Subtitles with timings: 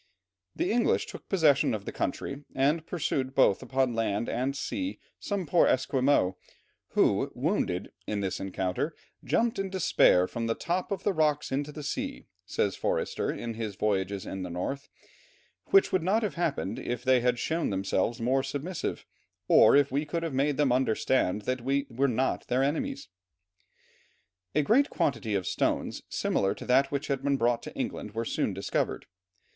[0.55, 5.45] The English took possession of the country, and pursued both upon land and sea some
[5.45, 6.37] poor Esquimaux,
[6.93, 11.71] who, wounded "in this encounter, jumped in despair from the top of the rocks into
[11.71, 14.89] the sea," says Forster in his Voyages in the North,
[15.67, 19.05] "which would not have happened if they had shown themselves more submissive,
[19.47, 23.07] or if we could have made them understand that we were not their enemies."
[24.55, 28.25] A great quantity of stones similar to that which had been brought to England were
[28.25, 29.05] soon discovered.